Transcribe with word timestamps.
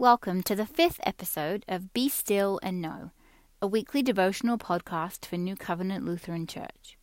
welcome 0.00 0.42
to 0.42 0.56
the 0.56 0.64
fifth 0.64 0.98
episode 1.02 1.62
of 1.68 1.92
Be 1.92 2.08
Still 2.08 2.58
and 2.62 2.80
Know, 2.80 3.10
a 3.60 3.66
weekly 3.66 4.00
devotional 4.00 4.56
podcast 4.56 5.26
for 5.26 5.36
New 5.36 5.54
Covenant 5.54 6.06
Lutheran 6.06 6.46
Church. 6.46 6.96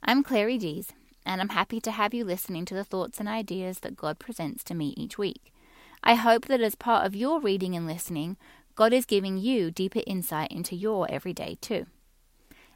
I'm 0.00 0.22
Clary 0.22 0.56
Dees, 0.56 0.90
and 1.26 1.40
I'm 1.40 1.48
happy 1.48 1.80
to 1.80 1.90
have 1.90 2.14
you 2.14 2.24
listening 2.24 2.64
to 2.66 2.74
the 2.74 2.84
thoughts 2.84 3.18
and 3.18 3.28
ideas 3.28 3.80
that 3.80 3.96
God 3.96 4.20
presents 4.20 4.62
to 4.62 4.74
me 4.74 4.94
each 4.96 5.18
week. 5.18 5.52
I 6.04 6.14
hope 6.14 6.44
that 6.44 6.60
as 6.60 6.76
part 6.76 7.04
of 7.04 7.16
your 7.16 7.40
reading 7.40 7.74
and 7.74 7.84
listening, 7.84 8.36
God 8.76 8.92
is 8.92 9.06
giving 9.06 9.36
you 9.38 9.72
deeper 9.72 10.02
insight 10.06 10.52
into 10.52 10.76
your 10.76 11.10
everyday 11.10 11.58
too. 11.60 11.86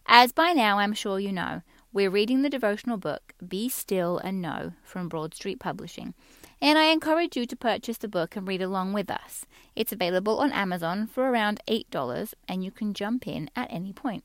As 0.04 0.32
by 0.32 0.52
now 0.52 0.80
I'm 0.80 0.94
sure 0.94 1.20
you 1.20 1.30
know, 1.30 1.62
we're 1.92 2.10
reading 2.10 2.42
the 2.42 2.50
devotional 2.50 2.96
book 2.96 3.34
Be 3.46 3.68
Still 3.68 4.18
and 4.18 4.40
Know 4.40 4.74
from 4.84 5.08
Broad 5.08 5.34
Street 5.34 5.58
Publishing, 5.58 6.14
and 6.60 6.78
I 6.78 6.84
encourage 6.84 7.36
you 7.36 7.46
to 7.46 7.56
purchase 7.56 7.98
the 7.98 8.08
book 8.08 8.36
and 8.36 8.46
read 8.46 8.62
along 8.62 8.92
with 8.92 9.10
us. 9.10 9.44
It's 9.74 9.92
available 9.92 10.38
on 10.38 10.52
Amazon 10.52 11.08
for 11.08 11.28
around 11.28 11.60
$8, 11.66 12.34
and 12.46 12.64
you 12.64 12.70
can 12.70 12.94
jump 12.94 13.26
in 13.26 13.50
at 13.56 13.72
any 13.72 13.92
point. 13.92 14.22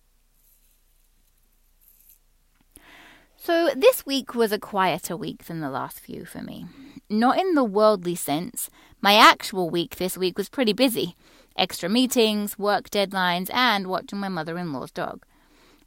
So, 3.36 3.70
this 3.76 4.06
week 4.06 4.36
was 4.36 4.52
a 4.52 4.60
quieter 4.60 5.18
week 5.18 5.46
than 5.46 5.60
the 5.60 5.70
last 5.70 6.00
few 6.00 6.26
for 6.26 6.42
me. 6.42 6.68
Not 7.10 7.40
in 7.40 7.56
the 7.56 7.64
worldly 7.64 8.16
sense. 8.16 8.70
My 9.02 9.16
actual 9.16 9.70
week 9.70 9.96
this 9.96 10.18
week 10.18 10.38
was 10.38 10.50
pretty 10.50 10.74
busy 10.74 11.16
extra 11.58 11.88
meetings, 11.88 12.60
work 12.60 12.90
deadlines, 12.90 13.50
and 13.54 13.88
watching 13.88 14.20
my 14.20 14.28
mother 14.28 14.58
in 14.58 14.74
law's 14.74 14.92
dog. 14.92 15.26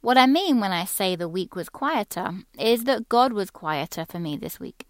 What 0.01 0.17
I 0.17 0.27
mean 0.27 0.59
when 0.59 0.71
I 0.71 0.85
say 0.85 1.15
the 1.15 1.27
week 1.27 1.55
was 1.55 1.67
quieter 1.67 2.31
is 2.57 2.85
that 2.85 3.09
God 3.09 3.33
was 3.33 3.51
quieter 3.51 4.05
for 4.07 4.17
me 4.17 4.37
this 4.37 4.59
week. 4.59 4.87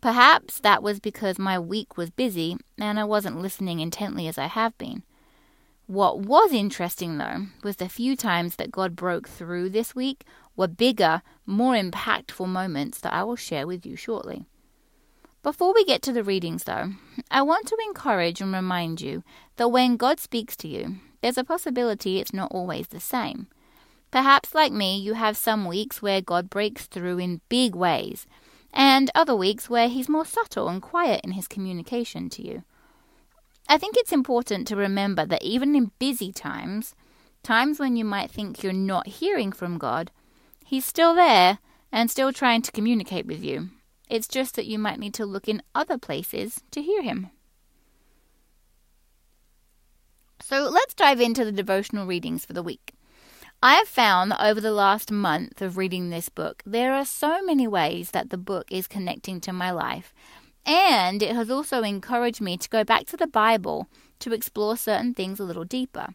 Perhaps 0.00 0.60
that 0.60 0.82
was 0.82 0.98
because 0.98 1.38
my 1.38 1.58
week 1.58 1.96
was 1.96 2.10
busy 2.10 2.56
and 2.78 2.98
I 2.98 3.04
wasn't 3.04 3.40
listening 3.40 3.80
intently 3.80 4.26
as 4.26 4.38
I 4.38 4.46
have 4.46 4.76
been. 4.76 5.04
What 5.86 6.20
was 6.20 6.52
interesting, 6.52 7.18
though, 7.18 7.46
was 7.62 7.76
the 7.76 7.88
few 7.88 8.16
times 8.16 8.56
that 8.56 8.72
God 8.72 8.96
broke 8.96 9.28
through 9.28 9.70
this 9.70 9.94
week 9.94 10.24
were 10.56 10.68
bigger, 10.68 11.22
more 11.46 11.74
impactful 11.74 12.46
moments 12.46 13.00
that 13.00 13.12
I 13.12 13.24
will 13.24 13.36
share 13.36 13.66
with 13.66 13.84
you 13.84 13.96
shortly. 13.96 14.44
Before 15.42 15.72
we 15.74 15.84
get 15.84 16.02
to 16.02 16.12
the 16.12 16.24
readings, 16.24 16.64
though, 16.64 16.92
I 17.30 17.42
want 17.42 17.66
to 17.68 17.78
encourage 17.86 18.40
and 18.40 18.52
remind 18.52 19.00
you 19.00 19.22
that 19.56 19.68
when 19.68 19.96
God 19.96 20.20
speaks 20.20 20.56
to 20.58 20.68
you, 20.68 20.96
there's 21.22 21.38
a 21.38 21.44
possibility 21.44 22.18
it's 22.18 22.32
not 22.32 22.52
always 22.52 22.88
the 22.88 23.00
same. 23.00 23.46
Perhaps, 24.10 24.54
like 24.54 24.72
me, 24.72 24.98
you 24.98 25.14
have 25.14 25.36
some 25.36 25.64
weeks 25.64 26.02
where 26.02 26.20
God 26.20 26.50
breaks 26.50 26.86
through 26.86 27.18
in 27.18 27.40
big 27.48 27.74
ways, 27.76 28.26
and 28.72 29.10
other 29.14 29.34
weeks 29.34 29.70
where 29.70 29.88
He's 29.88 30.08
more 30.08 30.24
subtle 30.24 30.68
and 30.68 30.82
quiet 30.82 31.20
in 31.22 31.32
His 31.32 31.46
communication 31.46 32.28
to 32.30 32.46
you. 32.46 32.64
I 33.68 33.78
think 33.78 33.96
it's 33.96 34.12
important 34.12 34.66
to 34.68 34.76
remember 34.76 35.24
that 35.26 35.44
even 35.44 35.76
in 35.76 35.92
busy 36.00 36.32
times, 36.32 36.96
times 37.44 37.78
when 37.78 37.96
you 37.96 38.04
might 38.04 38.30
think 38.30 38.62
you're 38.62 38.72
not 38.72 39.06
hearing 39.06 39.52
from 39.52 39.78
God, 39.78 40.10
He's 40.64 40.84
still 40.84 41.14
there 41.14 41.58
and 41.92 42.10
still 42.10 42.32
trying 42.32 42.62
to 42.62 42.72
communicate 42.72 43.26
with 43.26 43.44
you. 43.44 43.70
It's 44.08 44.26
just 44.26 44.56
that 44.56 44.66
you 44.66 44.78
might 44.78 44.98
need 44.98 45.14
to 45.14 45.26
look 45.26 45.48
in 45.48 45.62
other 45.72 45.98
places 45.98 46.62
to 46.72 46.82
hear 46.82 47.02
Him. 47.02 47.30
So 50.42 50.68
let's 50.68 50.94
dive 50.94 51.20
into 51.20 51.44
the 51.44 51.52
devotional 51.52 52.06
readings 52.06 52.44
for 52.44 52.54
the 52.54 52.62
week. 52.62 52.92
I 53.62 53.74
have 53.74 53.88
found 53.88 54.30
that 54.30 54.42
over 54.42 54.58
the 54.58 54.72
last 54.72 55.12
month 55.12 55.60
of 55.60 55.76
reading 55.76 56.08
this 56.08 56.30
book, 56.30 56.62
there 56.64 56.94
are 56.94 57.04
so 57.04 57.42
many 57.42 57.68
ways 57.68 58.12
that 58.12 58.30
the 58.30 58.38
book 58.38 58.66
is 58.72 58.86
connecting 58.86 59.38
to 59.42 59.52
my 59.52 59.70
life, 59.70 60.14
and 60.64 61.22
it 61.22 61.36
has 61.36 61.50
also 61.50 61.82
encouraged 61.82 62.40
me 62.40 62.56
to 62.56 62.70
go 62.70 62.84
back 62.84 63.04
to 63.08 63.18
the 63.18 63.26
Bible 63.26 63.86
to 64.20 64.32
explore 64.32 64.78
certain 64.78 65.12
things 65.12 65.38
a 65.38 65.44
little 65.44 65.64
deeper. 65.64 66.14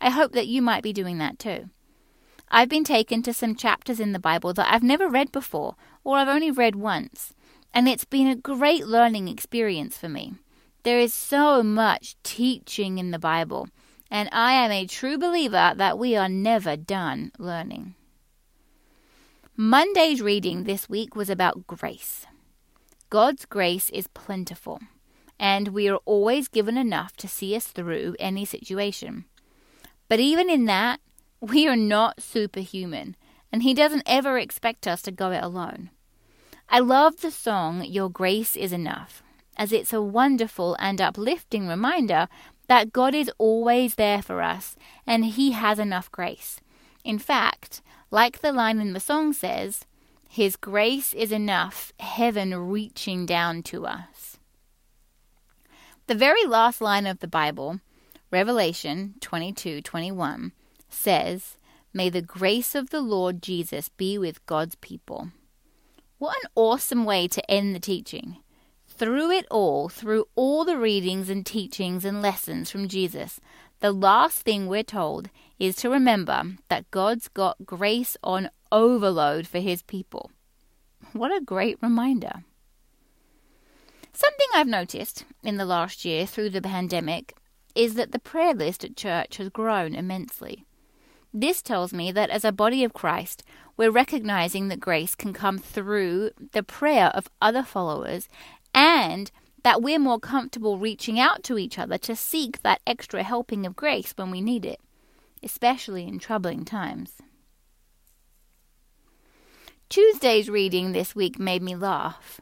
I 0.00 0.10
hope 0.10 0.32
that 0.32 0.48
you 0.48 0.62
might 0.62 0.82
be 0.82 0.92
doing 0.92 1.18
that 1.18 1.38
too. 1.38 1.70
I've 2.48 2.68
been 2.68 2.82
taken 2.82 3.22
to 3.22 3.32
some 3.32 3.54
chapters 3.54 4.00
in 4.00 4.10
the 4.10 4.18
Bible 4.18 4.52
that 4.54 4.72
I've 4.72 4.82
never 4.82 5.08
read 5.08 5.30
before, 5.30 5.76
or 6.02 6.16
I've 6.16 6.26
only 6.26 6.50
read 6.50 6.74
once, 6.74 7.34
and 7.72 7.88
it's 7.88 8.04
been 8.04 8.26
a 8.26 8.34
great 8.34 8.88
learning 8.88 9.28
experience 9.28 9.96
for 9.96 10.08
me. 10.08 10.34
There 10.82 10.98
is 10.98 11.14
so 11.14 11.62
much 11.62 12.16
teaching 12.24 12.98
in 12.98 13.12
the 13.12 13.18
Bible 13.20 13.68
and 14.10 14.28
I 14.32 14.52
am 14.52 14.70
a 14.72 14.86
true 14.86 15.16
believer 15.16 15.72
that 15.76 15.98
we 15.98 16.16
are 16.16 16.28
never 16.28 16.76
done 16.76 17.32
learning. 17.38 17.94
Monday's 19.56 20.20
reading 20.20 20.64
this 20.64 20.88
week 20.88 21.14
was 21.14 21.30
about 21.30 21.66
grace. 21.66 22.26
God's 23.10 23.44
grace 23.44 23.90
is 23.90 24.06
plentiful, 24.08 24.80
and 25.38 25.68
we 25.68 25.88
are 25.88 26.00
always 26.04 26.48
given 26.48 26.76
enough 26.76 27.16
to 27.18 27.28
see 27.28 27.54
us 27.54 27.66
through 27.66 28.16
any 28.18 28.44
situation. 28.44 29.26
But 30.08 30.18
even 30.18 30.50
in 30.50 30.64
that, 30.64 31.00
we 31.40 31.68
are 31.68 31.76
not 31.76 32.22
superhuman, 32.22 33.16
and 33.52 33.62
He 33.62 33.74
doesn't 33.74 34.02
ever 34.06 34.38
expect 34.38 34.86
us 34.86 35.02
to 35.02 35.12
go 35.12 35.30
it 35.30 35.42
alone. 35.42 35.90
I 36.68 36.78
love 36.78 37.20
the 37.20 37.30
song 37.30 37.84
Your 37.84 38.08
Grace 38.08 38.56
is 38.56 38.72
Enough, 38.72 39.22
as 39.56 39.72
it's 39.72 39.92
a 39.92 40.00
wonderful 40.00 40.76
and 40.78 41.00
uplifting 41.00 41.66
reminder 41.66 42.28
that 42.70 42.92
God 42.92 43.16
is 43.16 43.28
always 43.36 43.96
there 43.96 44.22
for 44.22 44.40
us 44.40 44.76
and 45.04 45.24
He 45.24 45.50
has 45.50 45.80
enough 45.80 46.08
grace. 46.12 46.60
In 47.02 47.18
fact, 47.18 47.82
like 48.12 48.42
the 48.42 48.52
line 48.52 48.78
in 48.78 48.92
the 48.92 49.00
song 49.00 49.32
says, 49.32 49.86
His 50.28 50.54
grace 50.54 51.12
is 51.12 51.32
enough, 51.32 51.92
heaven 51.98 52.54
reaching 52.54 53.26
down 53.26 53.64
to 53.64 53.86
us. 53.86 54.38
The 56.06 56.14
very 56.14 56.44
last 56.46 56.80
line 56.80 57.08
of 57.08 57.18
the 57.18 57.26
Bible, 57.26 57.80
Revelation 58.30 59.16
22:21, 59.20 60.52
says, 60.88 61.56
"May 61.92 62.08
the 62.08 62.22
grace 62.22 62.76
of 62.76 62.90
the 62.90 63.00
Lord 63.00 63.42
Jesus 63.42 63.88
be 63.88 64.16
with 64.16 64.46
God's 64.46 64.76
people." 64.76 65.32
What 66.18 66.36
an 66.44 66.50
awesome 66.54 67.04
way 67.04 67.26
to 67.26 67.50
end 67.50 67.74
the 67.74 67.80
teaching 67.80 68.36
through 69.00 69.30
it 69.30 69.46
all, 69.50 69.88
through 69.88 70.26
all 70.36 70.62
the 70.62 70.76
readings 70.76 71.30
and 71.30 71.46
teachings 71.46 72.04
and 72.04 72.20
lessons 72.20 72.70
from 72.70 72.86
Jesus, 72.86 73.40
the 73.80 73.92
last 73.92 74.42
thing 74.42 74.66
we're 74.66 74.82
told 74.82 75.30
is 75.58 75.74
to 75.76 75.88
remember 75.88 76.42
that 76.68 76.90
God's 76.90 77.28
got 77.28 77.64
grace 77.64 78.18
on 78.22 78.50
overload 78.70 79.46
for 79.46 79.58
his 79.58 79.80
people. 79.80 80.30
What 81.14 81.34
a 81.34 81.42
great 81.42 81.78
reminder. 81.80 82.44
Something 84.12 84.48
I've 84.54 84.68
noticed 84.68 85.24
in 85.42 85.56
the 85.56 85.64
last 85.64 86.04
year 86.04 86.26
through 86.26 86.50
the 86.50 86.60
pandemic 86.60 87.34
is 87.74 87.94
that 87.94 88.12
the 88.12 88.18
prayer 88.18 88.52
list 88.52 88.84
at 88.84 88.98
church 88.98 89.38
has 89.38 89.48
grown 89.48 89.94
immensely. 89.94 90.66
This 91.32 91.62
tells 91.62 91.94
me 91.94 92.12
that 92.12 92.28
as 92.28 92.44
a 92.44 92.52
body 92.52 92.84
of 92.84 92.92
Christ, 92.92 93.44
we're 93.78 93.90
recognizing 93.90 94.68
that 94.68 94.80
grace 94.80 95.14
can 95.14 95.32
come 95.32 95.56
through 95.56 96.32
the 96.52 96.62
prayer 96.62 97.06
of 97.14 97.30
other 97.40 97.62
followers 97.62 98.28
and 98.74 99.30
that 99.62 99.82
we're 99.82 99.98
more 99.98 100.20
comfortable 100.20 100.78
reaching 100.78 101.18
out 101.18 101.42
to 101.44 101.58
each 101.58 101.78
other 101.78 101.98
to 101.98 102.16
seek 102.16 102.62
that 102.62 102.80
extra 102.86 103.22
helping 103.22 103.66
of 103.66 103.76
grace 103.76 104.12
when 104.16 104.30
we 104.30 104.40
need 104.40 104.64
it, 104.64 104.80
especially 105.42 106.06
in 106.06 106.18
troubling 106.18 106.64
times. 106.64 107.14
Tuesday's 109.88 110.48
reading 110.48 110.92
this 110.92 111.14
week 111.14 111.38
made 111.38 111.62
me 111.62 111.74
laugh. 111.74 112.40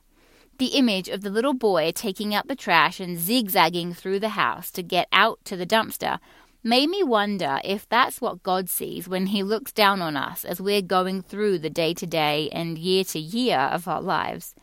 The 0.59 0.77
image 0.77 1.09
of 1.09 1.22
the 1.22 1.31
little 1.31 1.55
boy 1.55 1.93
taking 1.94 2.34
out 2.34 2.49
the 2.49 2.56
trash 2.56 3.00
and 3.00 3.19
zigzagging 3.19 3.94
through 3.94 4.21
the 4.21 4.31
house 4.31 4.71
to 4.72 4.83
get 4.83 5.09
out 5.12 5.38
to 5.44 5.56
the 5.56 5.67
dumpster 5.67 6.19
made 6.62 6.88
me 6.88 7.03
wonder 7.03 7.61
if 7.65 7.88
that's 7.88 8.21
what 8.21 8.43
God 8.43 8.69
sees 8.69 9.09
when 9.09 9.27
He 9.27 9.43
looks 9.43 9.72
down 9.72 10.03
on 10.03 10.17
us 10.17 10.44
as 10.44 10.61
we're 10.61 10.83
going 10.83 11.22
through 11.22 11.61
the 11.61 11.71
day 11.71 11.94
to 11.94 12.06
day 12.06 12.50
and 12.53 12.77
year 12.77 13.05
to 13.05 13.19
year 13.19 13.56
of 13.59 13.88
our 13.88 14.03
lives. 14.03 14.55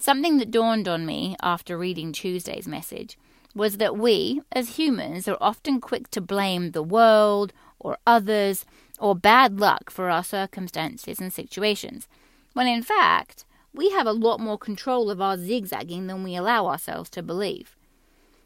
Something 0.00 0.38
that 0.38 0.50
dawned 0.50 0.88
on 0.88 1.04
me 1.04 1.36
after 1.42 1.76
reading 1.76 2.10
Tuesday's 2.12 2.66
message 2.66 3.18
was 3.54 3.76
that 3.76 3.98
we, 3.98 4.40
as 4.50 4.78
humans, 4.78 5.28
are 5.28 5.36
often 5.42 5.78
quick 5.78 6.08
to 6.12 6.22
blame 6.22 6.70
the 6.70 6.82
world 6.82 7.52
or 7.78 7.98
others 8.06 8.64
or 8.98 9.14
bad 9.14 9.60
luck 9.60 9.90
for 9.90 10.08
our 10.08 10.24
circumstances 10.24 11.20
and 11.20 11.30
situations, 11.30 12.08
when 12.54 12.66
in 12.66 12.82
fact, 12.82 13.44
we 13.74 13.90
have 13.90 14.06
a 14.06 14.12
lot 14.12 14.40
more 14.40 14.56
control 14.56 15.10
of 15.10 15.20
our 15.20 15.36
zigzagging 15.36 16.06
than 16.06 16.24
we 16.24 16.34
allow 16.34 16.66
ourselves 16.66 17.10
to 17.10 17.22
believe. 17.22 17.76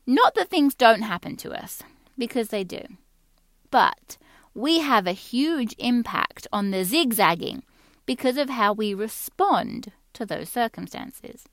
Not 0.08 0.34
that 0.34 0.50
things 0.50 0.74
don't 0.74 1.02
happen 1.02 1.36
to 1.36 1.52
us, 1.52 1.84
because 2.18 2.48
they 2.48 2.64
do. 2.64 2.82
But 3.70 4.18
we 4.54 4.80
have 4.80 5.06
a 5.06 5.12
huge 5.12 5.76
impact 5.78 6.48
on 6.52 6.72
the 6.72 6.84
zigzagging 6.84 7.62
because 8.06 8.38
of 8.38 8.50
how 8.50 8.72
we 8.72 8.92
respond 8.92 9.92
to 10.14 10.26
those 10.26 10.48
circumstances. 10.48 11.44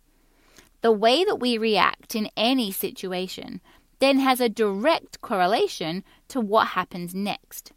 The 0.82 0.92
way 0.92 1.24
that 1.24 1.40
we 1.40 1.58
react 1.58 2.16
in 2.16 2.30
any 2.36 2.72
situation 2.72 3.62
then 4.00 4.20
has 4.20 4.40
a 4.40 4.50
direct 4.50 5.22
correlation 5.22 6.04
to 6.30 6.42
what 6.42 6.70
happens 6.70 7.14
next. 7.14 7.72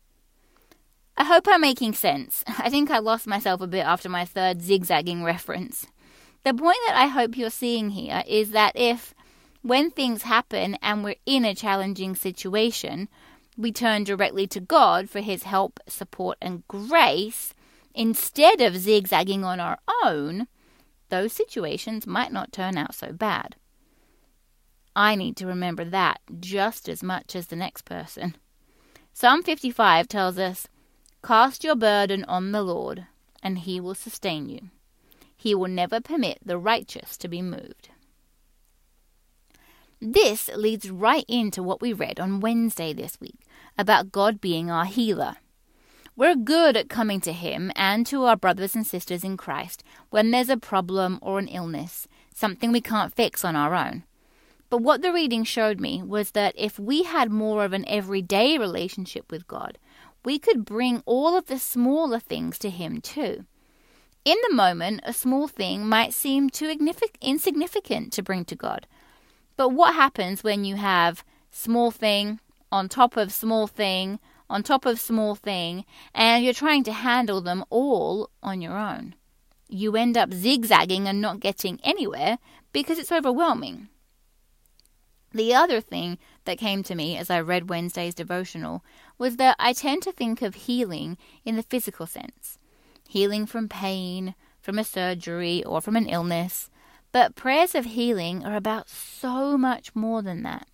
I 1.16 1.24
hope 1.24 1.46
I'm 1.46 1.60
making 1.60 1.92
sense. 1.94 2.42
I 2.58 2.70
think 2.70 2.90
I 2.90 2.98
lost 2.98 3.26
myself 3.26 3.60
a 3.60 3.66
bit 3.66 3.84
after 3.84 4.08
my 4.08 4.24
third 4.24 4.62
zigzagging 4.62 5.22
reference. 5.22 5.86
The 6.44 6.54
point 6.54 6.78
that 6.86 6.96
I 6.96 7.06
hope 7.06 7.36
you're 7.36 7.50
seeing 7.50 7.90
here 7.90 8.22
is 8.26 8.50
that 8.50 8.72
if 8.74 9.14
when 9.62 9.90
things 9.90 10.22
happen 10.22 10.76
and 10.82 11.04
we're 11.04 11.14
in 11.24 11.44
a 11.44 11.54
challenging 11.54 12.14
situation, 12.14 13.08
we 13.56 13.72
turn 13.72 14.04
directly 14.04 14.46
to 14.48 14.60
God 14.60 15.08
for 15.08 15.20
His 15.20 15.44
help, 15.44 15.80
support, 15.88 16.36
and 16.42 16.66
grace 16.68 17.54
instead 17.94 18.60
of 18.60 18.76
zigzagging 18.76 19.44
on 19.44 19.60
our 19.60 19.78
own, 20.04 20.48
those 21.14 21.32
situations 21.32 22.08
might 22.08 22.32
not 22.32 22.50
turn 22.50 22.76
out 22.76 22.92
so 22.92 23.12
bad. 23.12 23.54
I 24.96 25.14
need 25.14 25.36
to 25.36 25.46
remember 25.46 25.84
that 25.84 26.20
just 26.40 26.88
as 26.88 27.04
much 27.04 27.36
as 27.36 27.46
the 27.46 27.54
next 27.54 27.84
person. 27.84 28.34
Psalm 29.12 29.44
55 29.44 30.08
tells 30.08 30.40
us, 30.40 30.66
Cast 31.22 31.62
your 31.62 31.76
burden 31.76 32.24
on 32.24 32.50
the 32.50 32.64
Lord, 32.64 33.06
and 33.44 33.60
he 33.60 33.78
will 33.78 33.94
sustain 33.94 34.48
you. 34.48 34.70
He 35.36 35.54
will 35.54 35.68
never 35.68 36.00
permit 36.00 36.38
the 36.44 36.58
righteous 36.58 37.16
to 37.18 37.28
be 37.28 37.40
moved. 37.40 37.90
This 40.00 40.50
leads 40.56 40.90
right 40.90 41.24
into 41.28 41.62
what 41.62 41.80
we 41.80 41.92
read 41.92 42.18
on 42.18 42.40
Wednesday 42.40 42.92
this 42.92 43.20
week 43.20 43.38
about 43.78 44.10
God 44.10 44.40
being 44.40 44.68
our 44.68 44.84
healer. 44.84 45.36
We're 46.16 46.36
good 46.36 46.76
at 46.76 46.88
coming 46.88 47.20
to 47.22 47.32
Him 47.32 47.72
and 47.74 48.06
to 48.06 48.22
our 48.22 48.36
brothers 48.36 48.76
and 48.76 48.86
sisters 48.86 49.24
in 49.24 49.36
Christ 49.36 49.82
when 50.10 50.30
there's 50.30 50.48
a 50.48 50.56
problem 50.56 51.18
or 51.20 51.40
an 51.40 51.48
illness, 51.48 52.06
something 52.32 52.70
we 52.70 52.80
can't 52.80 53.12
fix 53.12 53.44
on 53.44 53.56
our 53.56 53.74
own. 53.74 54.04
But 54.70 54.78
what 54.78 55.02
the 55.02 55.12
reading 55.12 55.42
showed 55.42 55.80
me 55.80 56.04
was 56.04 56.30
that 56.30 56.54
if 56.56 56.78
we 56.78 57.02
had 57.02 57.32
more 57.32 57.64
of 57.64 57.72
an 57.72 57.84
everyday 57.88 58.58
relationship 58.58 59.32
with 59.32 59.48
God, 59.48 59.76
we 60.24 60.38
could 60.38 60.64
bring 60.64 61.02
all 61.04 61.36
of 61.36 61.46
the 61.46 61.58
smaller 61.58 62.20
things 62.20 62.60
to 62.60 62.70
Him 62.70 63.00
too. 63.00 63.44
In 64.24 64.36
the 64.48 64.54
moment, 64.54 65.00
a 65.02 65.12
small 65.12 65.48
thing 65.48 65.84
might 65.84 66.14
seem 66.14 66.48
too 66.48 66.72
insignificant 67.20 68.12
to 68.12 68.22
bring 68.22 68.44
to 68.44 68.54
God. 68.54 68.86
But 69.56 69.70
what 69.70 69.94
happens 69.94 70.44
when 70.44 70.64
you 70.64 70.76
have 70.76 71.24
small 71.50 71.90
thing 71.90 72.38
on 72.70 72.88
top 72.88 73.16
of 73.16 73.32
small 73.32 73.66
thing 73.66 74.20
on 74.54 74.62
top 74.62 74.86
of 74.86 75.00
small 75.00 75.34
thing 75.34 75.84
and 76.14 76.44
you're 76.44 76.54
trying 76.54 76.84
to 76.84 76.92
handle 76.92 77.40
them 77.40 77.64
all 77.70 78.30
on 78.40 78.62
your 78.62 78.78
own? 78.78 79.16
You 79.68 79.96
end 79.96 80.16
up 80.16 80.32
zigzagging 80.32 81.08
and 81.08 81.20
not 81.20 81.40
getting 81.40 81.80
anywhere 81.82 82.38
because 82.72 83.00
it's 83.00 83.10
overwhelming. 83.10 83.88
The 85.32 85.52
other 85.52 85.80
thing 85.80 86.18
that 86.44 86.58
came 86.58 86.84
to 86.84 86.94
me 86.94 87.16
as 87.16 87.30
I 87.30 87.40
read 87.40 87.68
Wednesday's 87.68 88.14
devotional 88.14 88.84
was 89.18 89.38
that 89.38 89.56
I 89.58 89.72
tend 89.72 90.02
to 90.04 90.12
think 90.12 90.40
of 90.40 90.54
healing 90.54 91.18
in 91.44 91.56
the 91.56 91.62
physical 91.64 92.06
sense 92.06 92.58
healing 93.06 93.46
from 93.46 93.68
pain, 93.68 94.34
from 94.60 94.78
a 94.78 94.84
surgery, 94.84 95.62
or 95.64 95.80
from 95.80 95.94
an 95.94 96.06
illness. 96.06 96.70
But 97.12 97.36
prayers 97.36 97.74
of 97.74 97.84
healing 97.84 98.44
are 98.44 98.56
about 98.56 98.88
so 98.88 99.58
much 99.58 99.94
more 99.94 100.22
than 100.22 100.42
that. 100.42 100.66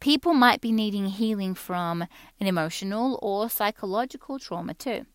People 0.00 0.34
might 0.34 0.60
be 0.60 0.72
needing 0.72 1.06
healing 1.06 1.54
from 1.54 2.02
an 2.02 2.46
emotional 2.46 3.18
or 3.22 3.48
psychological 3.50 4.38
trauma 4.38 4.74
too. 4.74 5.06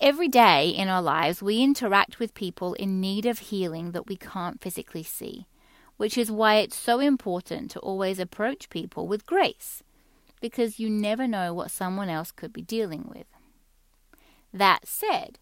Every 0.00 0.28
day 0.28 0.68
in 0.68 0.88
our 0.88 1.02
lives, 1.02 1.42
we 1.42 1.62
interact 1.62 2.18
with 2.18 2.34
people 2.34 2.74
in 2.74 3.00
need 3.00 3.24
of 3.24 3.38
healing 3.38 3.92
that 3.92 4.08
we 4.08 4.16
can't 4.16 4.60
physically 4.60 5.02
see 5.02 5.46
which 6.02 6.18
is 6.18 6.32
why 6.32 6.56
it's 6.56 6.76
so 6.76 6.98
important 6.98 7.70
to 7.70 7.78
always 7.78 8.18
approach 8.18 8.68
people 8.70 9.06
with 9.06 9.24
grace, 9.24 9.84
because 10.40 10.80
you 10.80 10.90
never 10.90 11.28
know 11.28 11.54
what 11.54 11.70
someone 11.70 12.08
else 12.08 12.32
could 12.32 12.52
be 12.52 12.60
dealing 12.60 13.08
with. 13.14 13.26
That 14.52 14.80
said, 14.88 15.38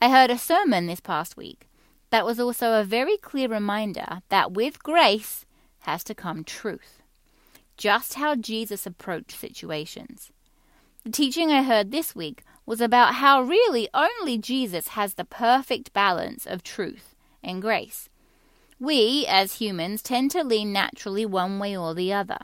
I 0.00 0.10
heard 0.10 0.30
a 0.30 0.38
sermon 0.38 0.86
this 0.86 1.00
past 1.00 1.36
week 1.36 1.68
that 2.08 2.24
was 2.24 2.40
also 2.40 2.80
a 2.80 2.84
very 2.84 3.18
clear 3.18 3.48
reminder 3.48 4.22
that 4.30 4.52
with 4.52 4.82
grace 4.82 5.44
has 5.80 6.02
to 6.04 6.14
come 6.14 6.42
truth, 6.42 6.97
just 7.78 8.14
how 8.14 8.34
Jesus 8.34 8.84
approached 8.84 9.32
situations. 9.32 10.30
The 11.04 11.10
teaching 11.10 11.50
I 11.50 11.62
heard 11.62 11.90
this 11.90 12.14
week 12.14 12.44
was 12.66 12.82
about 12.82 13.14
how 13.14 13.40
really 13.40 13.88
only 13.94 14.36
Jesus 14.36 14.88
has 14.88 15.14
the 15.14 15.24
perfect 15.24 15.94
balance 15.94 16.44
of 16.44 16.62
truth 16.62 17.14
and 17.42 17.62
grace 17.62 18.10
we, 18.80 19.26
as 19.26 19.54
humans, 19.54 20.02
tend 20.02 20.30
to 20.30 20.44
lean 20.44 20.72
naturally 20.72 21.26
one 21.26 21.58
way 21.58 21.76
or 21.76 21.94
the 21.94 22.12
other. 22.12 22.38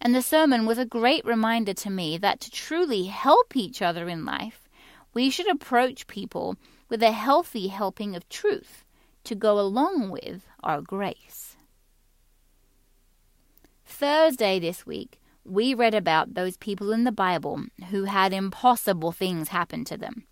And 0.00 0.14
the 0.14 0.20
sermon 0.20 0.66
was 0.66 0.76
a 0.76 0.84
great 0.84 1.24
reminder 1.24 1.72
to 1.74 1.90
me 1.90 2.18
that 2.18 2.40
to 2.40 2.50
truly 2.50 3.04
help 3.04 3.56
each 3.56 3.80
other 3.80 4.08
in 4.08 4.26
life, 4.26 4.68
we 5.14 5.30
should 5.30 5.48
approach 5.48 6.06
people 6.06 6.56
with 6.90 7.02
a 7.02 7.12
healthy 7.12 7.68
helping 7.68 8.14
of 8.14 8.28
truth 8.28 8.84
to 9.24 9.34
go 9.34 9.58
along 9.58 10.10
with 10.10 10.46
our 10.62 10.82
grace. 10.82 11.53
Thursday 13.94 14.58
this 14.58 14.84
week, 14.84 15.20
we 15.44 15.72
read 15.72 15.94
about 15.94 16.34
those 16.34 16.56
people 16.56 16.90
in 16.90 17.04
the 17.04 17.12
Bible 17.12 17.66
who 17.90 18.04
had 18.04 18.32
impossible 18.32 19.12
things 19.12 19.50
happen 19.50 19.84
to 19.84 19.96
them. 19.96 20.24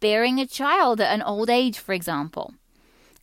Bearing 0.00 0.38
a 0.38 0.46
child 0.46 1.00
at 1.00 1.14
an 1.14 1.22
old 1.22 1.48
age, 1.48 1.78
for 1.78 1.94
example, 1.94 2.52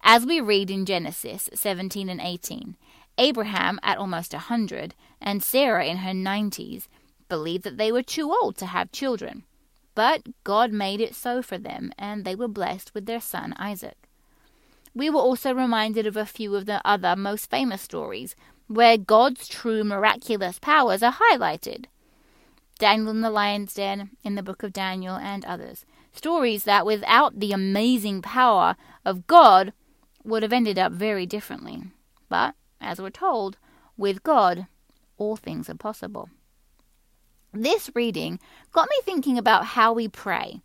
as 0.01 0.25
we 0.25 0.41
read 0.41 0.71
in 0.71 0.83
Genesis 0.83 1.47
17 1.53 2.09
and 2.09 2.19
18, 2.19 2.75
Abraham, 3.19 3.79
at 3.83 3.99
almost 3.99 4.33
a 4.33 4.37
100, 4.37 4.95
and 5.21 5.43
Sarah 5.43 5.85
in 5.85 5.97
her 5.97 6.11
90s, 6.11 6.87
believed 7.29 7.63
that 7.63 7.77
they 7.77 7.91
were 7.91 8.01
too 8.01 8.31
old 8.31 8.57
to 8.57 8.65
have 8.65 8.91
children. 8.91 9.43
But 9.93 10.23
God 10.43 10.71
made 10.71 11.01
it 11.01 11.13
so 11.13 11.43
for 11.43 11.59
them, 11.59 11.93
and 11.99 12.25
they 12.25 12.33
were 12.33 12.47
blessed 12.47 12.95
with 12.95 13.05
their 13.05 13.21
son 13.21 13.53
Isaac. 13.59 14.09
We 14.95 15.11
were 15.11 15.21
also 15.21 15.53
reminded 15.53 16.07
of 16.07 16.17
a 16.17 16.25
few 16.25 16.55
of 16.55 16.65
the 16.65 16.81
other 16.83 17.15
most 17.15 17.51
famous 17.51 17.83
stories 17.83 18.35
where 18.67 18.97
God's 18.97 19.47
true 19.47 19.83
miraculous 19.83 20.59
powers 20.59 21.01
are 21.01 21.13
highlighted. 21.13 21.85
Daniel 22.79 23.09
in 23.09 23.21
the 23.21 23.31
lion's 23.31 23.73
den, 23.73 24.11
in 24.23 24.35
the 24.35 24.43
book 24.43 24.61
of 24.61 24.73
Daniel, 24.73 25.15
and 25.15 25.43
others. 25.45 25.85
Stories 26.11 26.63
that, 26.65 26.85
without 26.85 27.39
the 27.39 27.51
amazing 27.51 28.21
power 28.21 28.75
of 29.05 29.27
God, 29.27 29.73
would 30.23 30.43
have 30.43 30.53
ended 30.53 30.77
up 30.77 30.91
very 30.91 31.25
differently. 31.25 31.83
But, 32.29 32.55
as 32.79 32.99
we're 32.99 33.09
told, 33.09 33.57
with 33.97 34.23
God, 34.23 34.67
all 35.17 35.35
things 35.35 35.69
are 35.69 35.75
possible. 35.75 36.29
This 37.53 37.89
reading 37.95 38.39
got 38.71 38.89
me 38.89 38.97
thinking 39.03 39.37
about 39.37 39.65
how 39.65 39.93
we 39.93 40.07
pray 40.07 40.61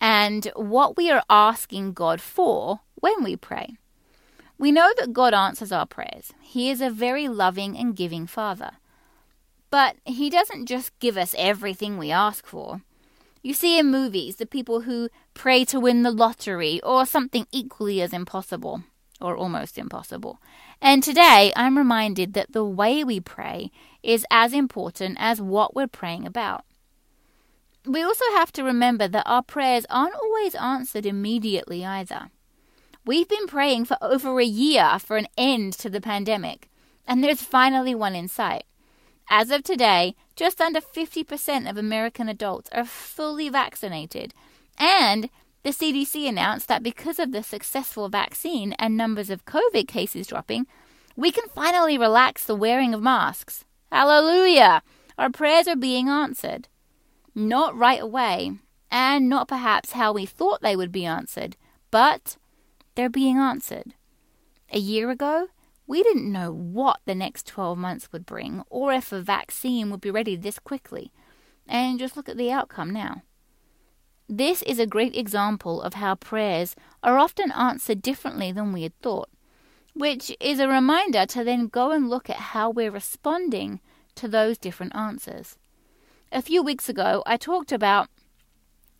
and 0.00 0.50
what 0.56 0.96
we 0.96 1.10
are 1.10 1.22
asking 1.30 1.92
God 1.92 2.20
for 2.20 2.80
when 2.94 3.22
we 3.22 3.36
pray. 3.36 3.76
We 4.62 4.70
know 4.70 4.92
that 4.96 5.12
God 5.12 5.34
answers 5.34 5.72
our 5.72 5.86
prayers. 5.86 6.32
He 6.40 6.70
is 6.70 6.80
a 6.80 6.88
very 6.88 7.26
loving 7.26 7.76
and 7.76 7.96
giving 7.96 8.28
Father. 8.28 8.74
But 9.70 9.96
He 10.04 10.30
doesn't 10.30 10.66
just 10.66 10.96
give 11.00 11.16
us 11.16 11.34
everything 11.36 11.98
we 11.98 12.12
ask 12.12 12.46
for. 12.46 12.82
You 13.42 13.54
see 13.54 13.76
in 13.76 13.90
movies 13.90 14.36
the 14.36 14.46
people 14.46 14.82
who 14.82 15.08
pray 15.34 15.64
to 15.64 15.80
win 15.80 16.04
the 16.04 16.12
lottery 16.12 16.80
or 16.82 17.04
something 17.06 17.48
equally 17.50 18.00
as 18.00 18.12
impossible 18.12 18.84
or 19.20 19.34
almost 19.34 19.78
impossible. 19.78 20.38
And 20.80 21.02
today 21.02 21.52
I'm 21.56 21.76
reminded 21.76 22.34
that 22.34 22.52
the 22.52 22.64
way 22.64 23.02
we 23.02 23.18
pray 23.18 23.72
is 24.00 24.24
as 24.30 24.52
important 24.52 25.16
as 25.18 25.40
what 25.42 25.74
we're 25.74 25.88
praying 25.88 26.24
about. 26.24 26.64
We 27.84 28.00
also 28.00 28.26
have 28.34 28.52
to 28.52 28.62
remember 28.62 29.08
that 29.08 29.26
our 29.26 29.42
prayers 29.42 29.86
aren't 29.90 30.14
always 30.14 30.54
answered 30.54 31.04
immediately 31.04 31.84
either. 31.84 32.30
We've 33.04 33.28
been 33.28 33.48
praying 33.48 33.86
for 33.86 33.96
over 34.00 34.38
a 34.38 34.44
year 34.44 34.96
for 35.00 35.16
an 35.16 35.26
end 35.36 35.72
to 35.74 35.90
the 35.90 36.00
pandemic, 36.00 36.68
and 37.04 37.22
there's 37.22 37.42
finally 37.42 37.96
one 37.96 38.14
in 38.14 38.28
sight. 38.28 38.62
As 39.28 39.50
of 39.50 39.64
today, 39.64 40.14
just 40.36 40.60
under 40.60 40.80
50% 40.80 41.68
of 41.68 41.76
American 41.76 42.28
adults 42.28 42.70
are 42.70 42.84
fully 42.84 43.48
vaccinated, 43.48 44.34
and 44.78 45.30
the 45.64 45.70
CDC 45.70 46.28
announced 46.28 46.68
that 46.68 46.84
because 46.84 47.18
of 47.18 47.32
the 47.32 47.42
successful 47.42 48.08
vaccine 48.08 48.72
and 48.74 48.96
numbers 48.96 49.30
of 49.30 49.46
COVID 49.46 49.88
cases 49.88 50.28
dropping, 50.28 50.68
we 51.16 51.32
can 51.32 51.48
finally 51.48 51.98
relax 51.98 52.44
the 52.44 52.54
wearing 52.54 52.94
of 52.94 53.02
masks. 53.02 53.64
Hallelujah! 53.90 54.80
Our 55.18 55.30
prayers 55.30 55.66
are 55.66 55.74
being 55.74 56.08
answered. 56.08 56.68
Not 57.34 57.76
right 57.76 58.00
away, 58.00 58.52
and 58.92 59.28
not 59.28 59.48
perhaps 59.48 59.92
how 59.92 60.12
we 60.12 60.24
thought 60.24 60.62
they 60.62 60.76
would 60.76 60.92
be 60.92 61.04
answered, 61.04 61.56
but 61.90 62.36
they're 62.94 63.10
being 63.10 63.38
answered. 63.38 63.94
A 64.72 64.78
year 64.78 65.10
ago, 65.10 65.48
we 65.86 66.02
didn't 66.02 66.30
know 66.30 66.52
what 66.52 67.00
the 67.04 67.14
next 67.14 67.46
12 67.46 67.76
months 67.76 68.12
would 68.12 68.24
bring 68.24 68.62
or 68.70 68.92
if 68.92 69.12
a 69.12 69.20
vaccine 69.20 69.90
would 69.90 70.00
be 70.00 70.10
ready 70.10 70.36
this 70.36 70.58
quickly. 70.58 71.12
And 71.66 71.98
just 71.98 72.16
look 72.16 72.28
at 72.28 72.36
the 72.36 72.50
outcome 72.50 72.90
now. 72.90 73.22
This 74.28 74.62
is 74.62 74.78
a 74.78 74.86
great 74.86 75.16
example 75.16 75.82
of 75.82 75.94
how 75.94 76.14
prayers 76.14 76.74
are 77.02 77.18
often 77.18 77.52
answered 77.52 78.00
differently 78.00 78.52
than 78.52 78.72
we 78.72 78.82
had 78.82 78.98
thought, 79.00 79.28
which 79.94 80.34
is 80.40 80.58
a 80.58 80.68
reminder 80.68 81.26
to 81.26 81.44
then 81.44 81.66
go 81.66 81.90
and 81.90 82.08
look 82.08 82.30
at 82.30 82.36
how 82.36 82.70
we're 82.70 82.90
responding 82.90 83.80
to 84.14 84.28
those 84.28 84.56
different 84.56 84.94
answers. 84.96 85.58
A 86.30 86.40
few 86.40 86.62
weeks 86.62 86.88
ago, 86.88 87.22
I 87.26 87.36
talked 87.36 87.72
about 87.72 88.08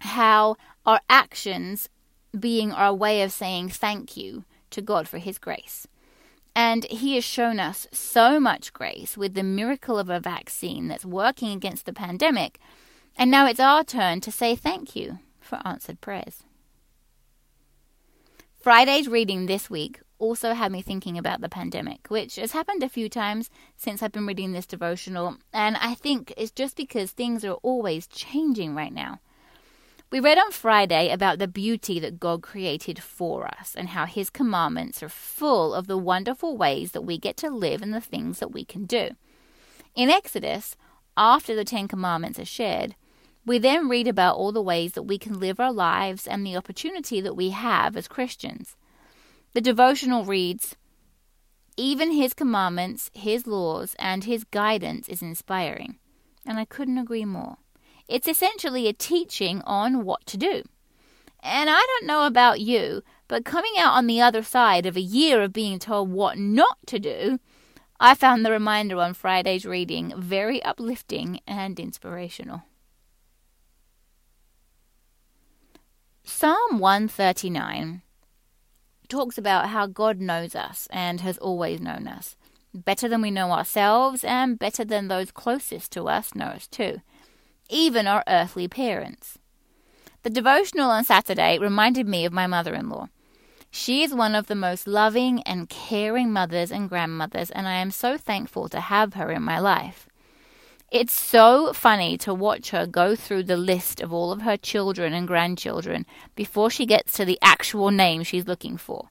how 0.00 0.56
our 0.84 1.00
actions 1.08 1.88
being 2.38 2.72
our 2.72 2.94
way 2.94 3.22
of 3.22 3.32
saying 3.32 3.68
thank 3.70 4.16
you 4.16 4.44
to 4.70 4.82
God 4.82 5.08
for 5.08 5.18
His 5.18 5.38
grace. 5.38 5.86
And 6.54 6.84
He 6.84 7.14
has 7.14 7.24
shown 7.24 7.60
us 7.60 7.86
so 7.92 8.38
much 8.38 8.72
grace 8.72 9.16
with 9.16 9.34
the 9.34 9.42
miracle 9.42 9.98
of 9.98 10.10
a 10.10 10.20
vaccine 10.20 10.88
that's 10.88 11.04
working 11.04 11.52
against 11.52 11.86
the 11.86 11.92
pandemic. 11.92 12.58
And 13.16 13.30
now 13.30 13.46
it's 13.46 13.60
our 13.60 13.84
turn 13.84 14.20
to 14.22 14.32
say 14.32 14.54
thank 14.54 14.96
you 14.96 15.18
for 15.40 15.60
answered 15.64 16.00
prayers. 16.00 16.42
Friday's 18.60 19.08
reading 19.08 19.46
this 19.46 19.68
week 19.68 20.00
also 20.22 20.54
had 20.54 20.70
me 20.70 20.80
thinking 20.80 21.18
about 21.18 21.40
the 21.40 21.48
pandemic, 21.48 22.06
which 22.08 22.36
has 22.36 22.52
happened 22.52 22.82
a 22.84 22.88
few 22.88 23.08
times 23.08 23.50
since 23.76 24.02
I've 24.02 24.12
been 24.12 24.26
reading 24.26 24.52
this 24.52 24.66
devotional, 24.66 25.36
and 25.52 25.76
I 25.78 25.94
think 25.94 26.32
it's 26.36 26.52
just 26.52 26.76
because 26.76 27.10
things 27.10 27.44
are 27.44 27.54
always 27.54 28.06
changing 28.06 28.76
right 28.76 28.92
now. 28.92 29.18
We 30.12 30.20
read 30.20 30.36
on 30.36 30.50
Friday 30.50 31.08
about 31.08 31.38
the 31.38 31.48
beauty 31.48 31.98
that 31.98 32.20
God 32.20 32.42
created 32.42 33.02
for 33.02 33.46
us 33.46 33.74
and 33.74 33.88
how 33.88 34.04
His 34.04 34.28
commandments 34.28 35.02
are 35.02 35.08
full 35.08 35.72
of 35.72 35.86
the 35.86 35.96
wonderful 35.96 36.54
ways 36.54 36.92
that 36.92 37.00
we 37.00 37.16
get 37.16 37.38
to 37.38 37.48
live 37.48 37.80
and 37.80 37.94
the 37.94 38.00
things 38.02 38.38
that 38.38 38.52
we 38.52 38.62
can 38.62 38.84
do. 38.84 39.12
In 39.94 40.10
Exodus, 40.10 40.76
after 41.16 41.54
the 41.54 41.64
Ten 41.64 41.88
Commandments 41.88 42.38
are 42.38 42.44
shared, 42.44 42.94
we 43.46 43.56
then 43.56 43.88
read 43.88 44.06
about 44.06 44.36
all 44.36 44.52
the 44.52 44.60
ways 44.60 44.92
that 44.92 45.04
we 45.04 45.16
can 45.16 45.40
live 45.40 45.58
our 45.58 45.72
lives 45.72 46.26
and 46.26 46.46
the 46.46 46.58
opportunity 46.58 47.22
that 47.22 47.34
we 47.34 47.48
have 47.48 47.96
as 47.96 48.06
Christians. 48.06 48.76
The 49.54 49.62
devotional 49.62 50.26
reads 50.26 50.76
Even 51.78 52.12
His 52.12 52.34
commandments, 52.34 53.10
His 53.14 53.46
laws, 53.46 53.96
and 53.98 54.24
His 54.24 54.44
guidance 54.44 55.08
is 55.08 55.22
inspiring. 55.22 55.96
And 56.44 56.58
I 56.58 56.66
couldn't 56.66 56.98
agree 56.98 57.24
more. 57.24 57.56
It's 58.12 58.28
essentially 58.28 58.88
a 58.88 58.92
teaching 58.92 59.62
on 59.62 60.04
what 60.04 60.26
to 60.26 60.36
do. 60.36 60.64
And 61.42 61.70
I 61.70 61.80
don't 61.80 62.06
know 62.06 62.26
about 62.26 62.60
you, 62.60 63.02
but 63.26 63.46
coming 63.46 63.72
out 63.78 63.94
on 63.94 64.06
the 64.06 64.20
other 64.20 64.42
side 64.42 64.84
of 64.84 64.98
a 64.98 65.00
year 65.00 65.40
of 65.40 65.54
being 65.54 65.78
told 65.78 66.10
what 66.10 66.36
not 66.36 66.76
to 66.88 66.98
do, 66.98 67.40
I 67.98 68.14
found 68.14 68.44
the 68.44 68.50
reminder 68.50 68.98
on 68.98 69.14
Friday's 69.14 69.64
reading 69.64 70.12
very 70.14 70.62
uplifting 70.62 71.40
and 71.46 71.80
inspirational. 71.80 72.64
Psalm 76.22 76.78
139 76.80 78.02
talks 79.08 79.38
about 79.38 79.70
how 79.70 79.86
God 79.86 80.20
knows 80.20 80.54
us 80.54 80.86
and 80.90 81.22
has 81.22 81.38
always 81.38 81.80
known 81.80 82.06
us, 82.06 82.36
better 82.74 83.08
than 83.08 83.22
we 83.22 83.30
know 83.30 83.52
ourselves 83.52 84.22
and 84.22 84.58
better 84.58 84.84
than 84.84 85.08
those 85.08 85.30
closest 85.30 85.92
to 85.92 86.08
us 86.08 86.34
know 86.34 86.48
us 86.48 86.66
too 86.66 87.00
even 87.72 88.06
our 88.06 88.22
earthly 88.28 88.68
parents. 88.68 89.38
The 90.22 90.30
devotional 90.30 90.90
on 90.90 91.04
Saturday 91.04 91.58
reminded 91.58 92.06
me 92.06 92.24
of 92.24 92.32
my 92.32 92.46
mother 92.46 92.74
in 92.74 92.88
law. 92.88 93.08
She 93.70 94.02
is 94.02 94.14
one 94.14 94.34
of 94.34 94.46
the 94.46 94.54
most 94.54 94.86
loving 94.86 95.42
and 95.44 95.68
caring 95.68 96.30
mothers 96.30 96.70
and 96.70 96.88
grandmothers, 96.88 97.50
and 97.50 97.66
I 97.66 97.76
am 97.76 97.90
so 97.90 98.18
thankful 98.18 98.68
to 98.68 98.80
have 98.80 99.14
her 99.14 99.32
in 99.32 99.42
my 99.42 99.58
life. 99.58 100.06
It's 100.92 101.14
so 101.14 101.72
funny 101.72 102.18
to 102.18 102.34
watch 102.34 102.68
her 102.70 102.86
go 102.86 103.16
through 103.16 103.44
the 103.44 103.56
list 103.56 104.02
of 104.02 104.12
all 104.12 104.30
of 104.30 104.42
her 104.42 104.58
children 104.58 105.14
and 105.14 105.26
grandchildren 105.26 106.04
before 106.36 106.68
she 106.68 106.84
gets 106.84 107.14
to 107.14 107.24
the 107.24 107.38
actual 107.40 107.90
name 107.90 108.22
she's 108.22 108.46
looking 108.46 108.76
for. 108.76 109.08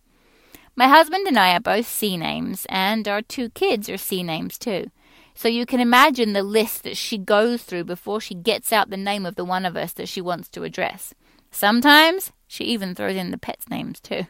My 0.76 0.88
husband 0.88 1.28
and 1.28 1.40
I 1.40 1.56
are 1.56 1.60
both 1.60 1.88
C 1.88 2.16
names, 2.16 2.68
and 2.70 3.08
our 3.08 3.24
two 3.24 3.50
kids 3.50 3.90
are 3.90 3.98
C 3.98 4.22
names 4.22 4.60
too. 4.60 4.92
So 5.34 5.48
you 5.48 5.66
can 5.66 5.80
imagine 5.80 6.34
the 6.34 6.44
list 6.44 6.84
that 6.84 6.98
she 6.98 7.18
goes 7.18 7.64
through 7.64 7.86
before 7.86 8.22
she 8.22 8.36
gets 8.36 8.72
out 8.72 8.90
the 8.90 8.98
name 8.98 9.26
of 9.26 9.36
the 9.36 9.46
one 9.46 9.66
of 9.66 9.76
us 9.76 9.94
that 9.94 10.10
she 10.10 10.22
wants 10.22 10.50
to 10.50 10.64
address. 10.64 11.14
Sometimes 11.52 12.32
she 12.48 12.64
even 12.66 12.96
throws 12.96 13.16
in 13.16 13.32
the 13.32 13.38
pets' 13.38 13.70
names 13.70 14.00
too. 14.00 14.28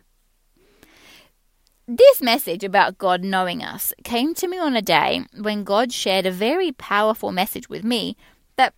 This 1.87 2.21
message 2.21 2.63
about 2.63 2.97
God 2.97 3.23
knowing 3.23 3.63
us 3.63 3.93
came 4.03 4.33
to 4.35 4.47
me 4.47 4.57
on 4.57 4.75
a 4.75 4.81
day 4.81 5.25
when 5.37 5.63
God 5.63 5.91
shared 5.91 6.25
a 6.25 6.31
very 6.31 6.71
powerful 6.71 7.31
message 7.31 7.67
with 7.67 7.83
me 7.83 8.15
that 8.55 8.73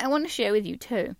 I 0.00 0.08
want 0.08 0.24
to 0.24 0.30
share 0.30 0.52
with 0.52 0.64
you 0.64 0.76
too. 0.76 1.16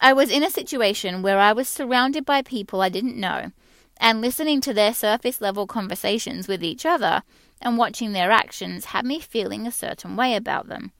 I 0.00 0.12
was 0.12 0.30
in 0.30 0.42
a 0.42 0.50
situation 0.50 1.22
where 1.22 1.38
I 1.38 1.52
was 1.52 1.68
surrounded 1.68 2.24
by 2.24 2.42
people 2.42 2.80
I 2.80 2.88
didn't 2.88 3.16
know, 3.16 3.52
and 3.98 4.20
listening 4.20 4.60
to 4.62 4.74
their 4.74 4.94
surface 4.94 5.40
level 5.40 5.66
conversations 5.66 6.48
with 6.48 6.64
each 6.64 6.86
other 6.86 7.22
and 7.64 7.78
watching 7.78 8.12
their 8.12 8.30
actions 8.30 8.86
had 8.86 9.04
me 9.04 9.18
feeling 9.18 9.66
a 9.66 9.72
certain 9.72 10.16
way 10.16 10.36
about 10.36 10.68
them. 10.68 10.92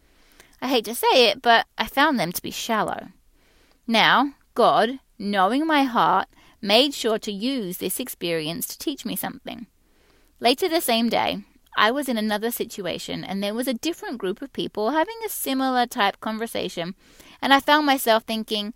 I 0.61 0.69
hate 0.69 0.87
to 0.87 0.95
say 0.95 1.29
it, 1.29 1.43
but 1.43 1.67
I 1.77 1.87
found 1.87 2.19
them 2.19 2.33
to 2.33 2.43
be 2.43 2.51
shallow. 2.51 3.09
Now, 3.87 4.33
God, 4.55 4.99
knowing 5.19 5.67
my 5.67 5.83
heart, 5.83 6.29
made 6.63 6.95
sure 6.95 7.19
to 7.19 7.31
use 7.31 7.77
this 7.77 8.01
experience 8.01 8.67
to 8.69 8.79
teach 8.79 9.05
me 9.05 9.15
something. 9.15 9.67
Later 10.41 10.69
the 10.69 10.81
same 10.81 11.11
day, 11.11 11.45
I 11.77 11.91
was 11.91 12.09
in 12.09 12.17
another 12.17 12.51
situation 12.51 13.25
and 13.25 13.43
there 13.43 13.55
was 13.55 13.69
a 13.69 13.75
different 13.75 14.19
group 14.19 14.41
of 14.41 14.53
people 14.53 14.91
having 14.91 15.17
a 15.25 15.29
similar 15.29 15.87
type 15.87 16.21
conversation, 16.21 16.95
and 17.43 17.53
I 17.53 17.61
found 17.61 17.85
myself 17.85 18.23
thinking, 18.23 18.73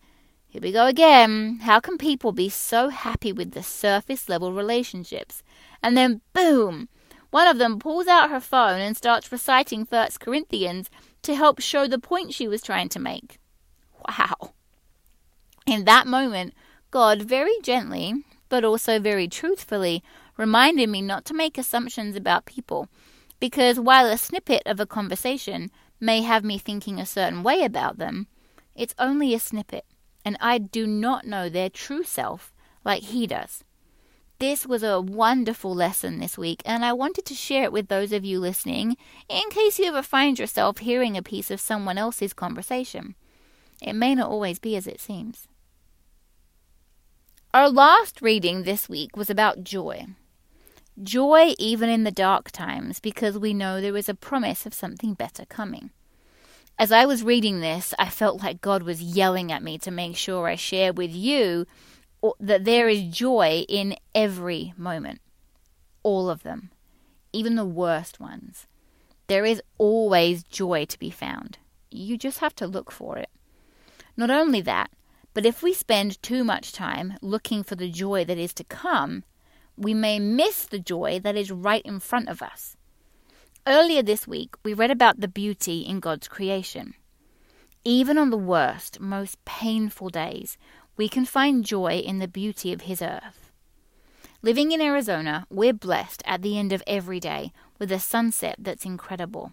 here 0.46 0.62
we 0.62 0.72
go 0.72 0.86
again. 0.86 1.60
How 1.62 1.78
can 1.78 1.98
people 1.98 2.32
be 2.32 2.48
so 2.48 2.88
happy 2.88 3.32
with 3.32 3.52
the 3.52 3.62
surface 3.62 4.28
level 4.28 4.52
relationships? 4.52 5.42
And 5.82 5.96
then, 5.96 6.22
boom, 6.32 6.88
one 7.30 7.46
of 7.46 7.58
them 7.58 7.78
pulls 7.78 8.06
out 8.06 8.30
her 8.30 8.40
phone 8.40 8.80
and 8.80 8.96
starts 8.96 9.30
reciting 9.30 9.84
First 9.84 10.20
Corinthians 10.20 10.88
to 11.22 11.34
help 11.34 11.60
show 11.60 11.86
the 11.86 11.98
point 11.98 12.32
she 12.32 12.48
was 12.48 12.62
trying 12.62 12.88
to 12.90 12.98
make. 12.98 13.38
Wow. 14.06 14.54
In 15.66 15.84
that 15.84 16.06
moment, 16.06 16.54
God 16.90 17.22
very 17.22 17.54
gently, 17.62 18.24
but 18.48 18.64
also 18.64 18.98
very 18.98 19.28
truthfully, 19.28 20.02
reminded 20.38 20.88
me 20.88 21.02
not 21.02 21.24
to 21.26 21.34
make 21.34 21.58
assumptions 21.58 22.16
about 22.16 22.46
people, 22.46 22.88
because 23.40 23.78
while 23.78 24.06
a 24.06 24.16
snippet 24.16 24.62
of 24.64 24.80
a 24.80 24.86
conversation 24.86 25.70
may 26.00 26.22
have 26.22 26.44
me 26.44 26.56
thinking 26.56 26.98
a 26.98 27.04
certain 27.04 27.42
way 27.42 27.62
about 27.62 27.98
them, 27.98 28.26
it's 28.74 28.94
only 28.98 29.34
a 29.34 29.40
snippet, 29.40 29.84
and 30.24 30.38
I 30.40 30.58
do 30.58 30.86
not 30.86 31.26
know 31.26 31.48
their 31.48 31.68
true 31.68 32.04
self 32.04 32.54
like 32.84 33.02
He 33.02 33.26
does. 33.26 33.64
This 34.40 34.64
was 34.64 34.84
a 34.84 35.00
wonderful 35.00 35.74
lesson 35.74 36.20
this 36.20 36.38
week, 36.38 36.62
and 36.64 36.84
I 36.84 36.92
wanted 36.92 37.24
to 37.24 37.34
share 37.34 37.64
it 37.64 37.72
with 37.72 37.88
those 37.88 38.12
of 38.12 38.24
you 38.24 38.38
listening 38.38 38.96
in 39.28 39.50
case 39.50 39.80
you 39.80 39.86
ever 39.86 40.00
find 40.00 40.38
yourself 40.38 40.78
hearing 40.78 41.16
a 41.16 41.24
piece 41.24 41.50
of 41.50 41.60
someone 41.60 41.98
else's 41.98 42.32
conversation. 42.32 43.16
It 43.82 43.94
may 43.94 44.14
not 44.14 44.30
always 44.30 44.60
be 44.60 44.76
as 44.76 44.86
it 44.86 45.00
seems. 45.00 45.48
Our 47.52 47.68
last 47.68 48.22
reading 48.22 48.62
this 48.62 48.88
week 48.88 49.16
was 49.16 49.28
about 49.28 49.64
joy. 49.64 50.06
Joy 51.02 51.54
even 51.58 51.88
in 51.88 52.04
the 52.04 52.12
dark 52.12 52.52
times, 52.52 53.00
because 53.00 53.36
we 53.36 53.52
know 53.52 53.80
there 53.80 53.96
is 53.96 54.08
a 54.08 54.14
promise 54.14 54.66
of 54.66 54.74
something 54.74 55.14
better 55.14 55.46
coming. 55.46 55.90
As 56.78 56.92
I 56.92 57.06
was 57.06 57.24
reading 57.24 57.58
this, 57.58 57.92
I 57.98 58.08
felt 58.08 58.40
like 58.40 58.60
God 58.60 58.84
was 58.84 59.02
yelling 59.02 59.50
at 59.50 59.64
me 59.64 59.78
to 59.78 59.90
make 59.90 60.14
sure 60.14 60.46
I 60.46 60.54
share 60.54 60.92
with 60.92 61.10
you 61.10 61.66
that 62.40 62.64
there 62.64 62.88
is 62.88 63.04
joy 63.04 63.64
in 63.68 63.96
every 64.14 64.74
moment. 64.76 65.20
All 66.02 66.28
of 66.30 66.42
them. 66.42 66.70
Even 67.32 67.56
the 67.56 67.64
worst 67.64 68.20
ones. 68.20 68.66
There 69.26 69.44
is 69.44 69.62
always 69.76 70.42
joy 70.42 70.86
to 70.86 70.98
be 70.98 71.10
found. 71.10 71.58
You 71.90 72.16
just 72.16 72.38
have 72.38 72.54
to 72.56 72.66
look 72.66 72.90
for 72.90 73.18
it. 73.18 73.28
Not 74.16 74.30
only 74.30 74.60
that, 74.62 74.90
but 75.34 75.46
if 75.46 75.62
we 75.62 75.72
spend 75.72 76.20
too 76.22 76.42
much 76.42 76.72
time 76.72 77.14
looking 77.22 77.62
for 77.62 77.76
the 77.76 77.90
joy 77.90 78.24
that 78.24 78.38
is 78.38 78.52
to 78.54 78.64
come, 78.64 79.24
we 79.76 79.94
may 79.94 80.18
miss 80.18 80.66
the 80.66 80.80
joy 80.80 81.20
that 81.22 81.36
is 81.36 81.52
right 81.52 81.82
in 81.84 82.00
front 82.00 82.28
of 82.28 82.42
us. 82.42 82.76
Earlier 83.66 84.02
this 84.02 84.26
week, 84.26 84.56
we 84.64 84.74
read 84.74 84.90
about 84.90 85.20
the 85.20 85.28
beauty 85.28 85.82
in 85.82 86.00
God's 86.00 86.26
creation. 86.26 86.94
Even 87.84 88.18
on 88.18 88.30
the 88.30 88.36
worst, 88.36 88.98
most 88.98 89.42
painful 89.44 90.08
days, 90.08 90.58
we 90.98 91.08
can 91.08 91.24
find 91.24 91.64
joy 91.64 91.92
in 91.92 92.18
the 92.18 92.28
beauty 92.28 92.72
of 92.72 92.82
His 92.82 93.00
earth. 93.00 93.52
Living 94.42 94.72
in 94.72 94.82
Arizona, 94.82 95.46
we're 95.48 95.72
blessed 95.72 96.22
at 96.26 96.42
the 96.42 96.58
end 96.58 96.72
of 96.72 96.82
every 96.86 97.20
day 97.20 97.52
with 97.78 97.90
a 97.90 97.98
sunset 97.98 98.56
that's 98.58 98.84
incredible. 98.84 99.52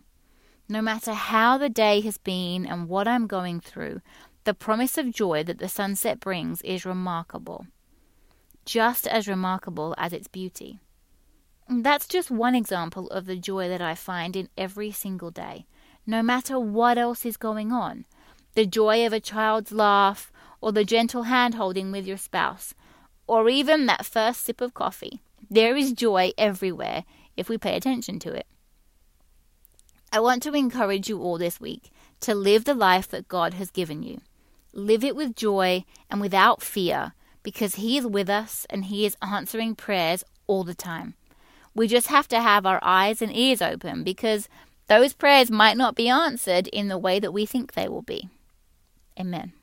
No 0.67 0.81
matter 0.81 1.13
how 1.13 1.57
the 1.57 1.69
day 1.69 2.01
has 2.01 2.17
been 2.17 2.65
and 2.65 2.89
what 2.89 3.07
I'm 3.07 3.27
going 3.27 3.59
through, 3.59 4.01
the 4.43 4.55
promise 4.55 4.97
of 4.97 5.11
joy 5.11 5.43
that 5.43 5.59
the 5.59 5.69
sunset 5.69 6.19
brings 6.19 6.61
is 6.63 6.85
remarkable. 6.85 7.67
Just 8.65 9.07
as 9.07 9.27
remarkable 9.27 9.93
as 9.97 10.13
its 10.13 10.27
beauty. 10.27 10.79
That's 11.69 12.07
just 12.07 12.31
one 12.31 12.55
example 12.55 13.07
of 13.09 13.27
the 13.27 13.35
joy 13.35 13.69
that 13.69 13.81
I 13.81 13.93
find 13.93 14.35
in 14.35 14.49
every 14.57 14.91
single 14.91 15.31
day, 15.31 15.67
no 16.07 16.23
matter 16.23 16.59
what 16.59 16.97
else 16.97 17.25
is 17.25 17.37
going 17.37 17.71
on. 17.71 18.05
The 18.55 18.65
joy 18.65 19.05
of 19.05 19.13
a 19.13 19.19
child's 19.19 19.71
laugh, 19.71 20.31
or 20.65 20.71
the 20.71 20.83
gentle 20.83 21.23
hand 21.23 21.53
holding 21.53 21.91
with 21.91 22.07
your 22.07 22.17
spouse, 22.17 22.73
or 23.27 23.47
even 23.47 23.85
that 23.85 24.03
first 24.03 24.43
sip 24.43 24.61
of 24.61 24.73
coffee. 24.73 25.21
There 25.47 25.75
is 25.75 25.93
joy 25.93 26.31
everywhere 26.39 27.03
if 27.37 27.47
we 27.47 27.55
pay 27.59 27.77
attention 27.77 28.17
to 28.21 28.33
it. 28.33 28.47
I 30.11 30.19
want 30.19 30.41
to 30.41 30.53
encourage 30.53 31.07
you 31.07 31.21
all 31.21 31.37
this 31.37 31.61
week 31.61 31.91
to 32.21 32.33
live 32.33 32.65
the 32.65 32.73
life 32.73 33.07
that 33.09 33.27
God 33.27 33.53
has 33.53 33.69
given 33.69 34.01
you. 34.01 34.21
Live 34.73 35.03
it 35.03 35.15
with 35.15 35.35
joy 35.35 35.85
and 36.09 36.19
without 36.19 36.63
fear 36.63 37.13
because 37.43 37.75
He 37.75 37.95
is 37.95 38.07
with 38.07 38.27
us 38.27 38.65
and 38.67 38.85
He 38.85 39.05
is 39.05 39.17
answering 39.21 39.75
prayers 39.75 40.23
all 40.47 40.63
the 40.63 40.73
time. 40.73 41.13
We 41.75 41.87
just 41.87 42.07
have 42.07 42.27
to 42.29 42.41
have 42.41 42.65
our 42.65 42.79
eyes 42.81 43.21
and 43.21 43.31
ears 43.35 43.61
open 43.61 44.03
because 44.03 44.49
those 44.87 45.13
prayers 45.13 45.51
might 45.51 45.77
not 45.77 45.93
be 45.93 46.09
answered 46.09 46.65
in 46.69 46.87
the 46.87 46.97
way 46.97 47.19
that 47.19 47.33
we 47.33 47.45
think 47.45 47.73
they 47.73 47.87
will 47.87 48.01
be. 48.01 48.29
Amen. 49.19 49.53